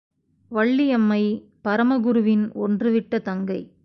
வள்ளியம்மை 0.51 1.49
பரமகுருவின் 1.63 2.51
ஒன்றுவிட்ட 2.53 3.19
தங்கை. 3.19 3.73